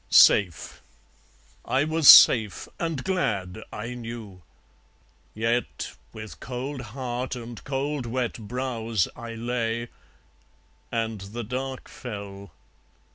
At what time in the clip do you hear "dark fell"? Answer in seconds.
11.43-12.51